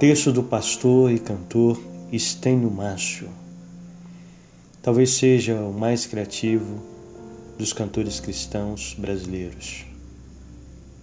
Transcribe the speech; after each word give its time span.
Texto 0.00 0.32
do 0.32 0.42
pastor 0.42 1.12
e 1.12 1.18
cantor 1.18 1.78
Estênio 2.10 2.70
Márcio. 2.70 3.28
Talvez 4.80 5.10
seja 5.10 5.56
o 5.56 5.74
mais 5.74 6.06
criativo 6.06 6.82
dos 7.58 7.74
cantores 7.74 8.18
cristãos 8.18 8.96
brasileiros. 8.98 9.84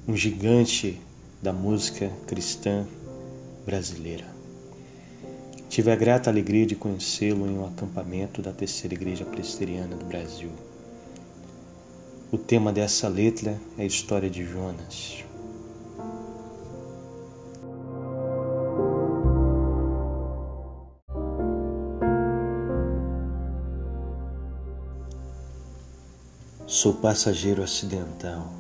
Um 0.08 0.18
gigante 0.18 1.00
da 1.44 1.54
música 1.54 2.12
cristã 2.26 2.88
brasileira. 3.68 4.26
Tive 5.70 5.92
a 5.92 5.96
grata 5.96 6.32
alegria 6.32 6.66
de 6.66 6.76
conhecê-lo 6.76 7.46
em 7.46 7.56
um 7.56 7.68
acampamento 7.68 8.42
da 8.42 8.52
Terceira 8.52 8.96
Igreja 8.96 9.26
Presbiteriana 9.26 9.96
do 9.96 10.06
Brasil. 10.06 10.50
O 12.32 12.38
tema 12.40 12.74
dessa 12.74 13.08
letra 13.08 13.62
é 13.78 13.84
a 13.84 13.86
história 13.86 14.28
de 14.28 14.44
Jonas. 14.44 15.27
Sou 26.70 26.96
passageiro 26.96 27.64
acidental. 27.64 28.52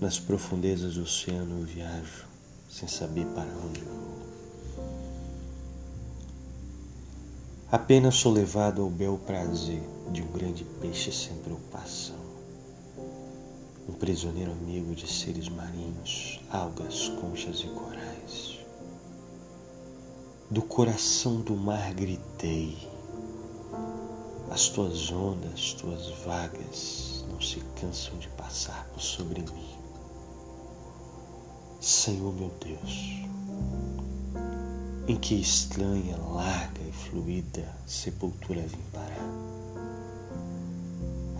Nas 0.00 0.20
profundezas 0.20 0.94
do 0.94 1.02
oceano 1.02 1.58
eu 1.58 1.66
viajo 1.66 2.26
sem 2.70 2.86
saber 2.86 3.26
para 3.34 3.50
onde 3.66 3.80
vou. 3.80 4.14
Apenas 7.72 8.14
sou 8.14 8.30
levado 8.30 8.82
ao 8.82 8.88
bel 8.88 9.18
prazer 9.26 9.82
de 10.12 10.22
um 10.22 10.28
grande 10.28 10.62
peixe 10.80 11.10
sem 11.10 11.36
preocupação. 11.38 12.14
Um 13.88 13.94
prisioneiro 13.94 14.52
amigo 14.52 14.94
de 14.94 15.10
seres 15.10 15.48
marinhos, 15.48 16.40
algas, 16.48 17.08
conchas 17.20 17.62
e 17.62 17.66
corais. 17.66 18.60
Do 20.48 20.62
coração 20.62 21.40
do 21.40 21.56
mar 21.56 21.92
gritei 21.94 22.93
as 24.54 24.68
tuas 24.68 25.10
ondas, 25.10 25.72
tuas 25.72 26.10
vagas 26.24 27.24
não 27.28 27.40
se 27.40 27.58
cansam 27.80 28.16
de 28.18 28.28
passar 28.28 28.86
por 28.94 29.02
sobre 29.02 29.40
mim. 29.40 29.74
Senhor 31.80 32.32
meu 32.32 32.52
Deus, 32.64 33.26
em 35.08 35.16
que 35.16 35.34
estranha, 35.34 36.16
larga 36.18 36.80
e 36.82 36.92
fluida 36.92 37.68
sepultura 37.84 38.60
vim 38.60 38.78
parar. 38.92 39.28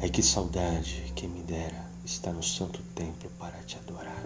Ai 0.03 0.11
que 0.11 0.21
saudade 0.21 1.13
que 1.15 1.29
me 1.29 1.45
dera 1.45 1.89
estar 2.05 2.33
no 2.33 2.43
santo 2.43 2.83
templo 2.97 3.31
para 3.39 3.59
te 3.59 3.77
adorar. 3.77 4.25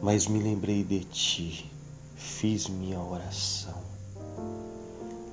Mas 0.00 0.28
me 0.28 0.38
lembrei 0.38 0.84
de 0.84 1.00
ti, 1.02 1.68
fiz 2.14 2.68
minha 2.68 3.00
oração 3.00 4.01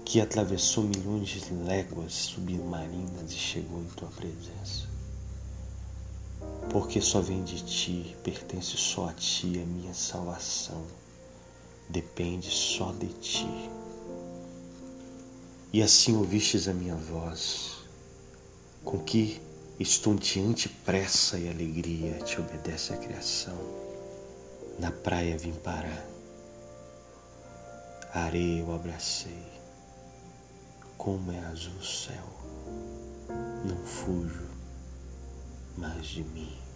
que 0.09 0.19
atravessou 0.19 0.85
milhões 0.85 1.29
de 1.29 1.53
léguas 1.53 2.13
submarinas 2.13 3.31
e 3.31 3.35
chegou 3.35 3.79
em 3.79 3.85
tua 3.89 4.07
presença. 4.07 4.87
Porque 6.71 6.99
só 6.99 7.21
vem 7.21 7.43
de 7.43 7.63
ti, 7.63 8.17
pertence 8.23 8.75
só 8.75 9.09
a 9.09 9.13
ti 9.13 9.61
a 9.61 9.65
minha 9.67 9.93
salvação, 9.93 10.83
depende 11.87 12.49
só 12.49 12.91
de 12.93 13.05
ti. 13.19 13.69
E 15.71 15.79
assim 15.79 16.17
ouvistes 16.17 16.67
a 16.67 16.73
minha 16.73 16.95
voz, 16.95 17.77
com 18.83 18.97
que 18.97 19.39
estonteante 19.79 20.67
pressa 20.67 21.37
e 21.37 21.47
alegria 21.47 22.17
te 22.23 22.41
obedece 22.41 22.93
a 22.93 22.97
criação. 22.97 23.59
Na 24.79 24.91
praia 24.91 25.37
vim 25.37 25.53
parar, 25.53 26.03
areia 28.11 28.61
eu 28.61 28.73
abracei 28.73 29.48
como 30.99 31.31
é 31.31 31.39
azul 31.45 31.71
o 31.79 31.83
céu, 31.83 32.25
não 33.65 33.77
fujo 33.85 34.49
mais 35.77 36.05
de 36.05 36.23
mim. 36.25 36.68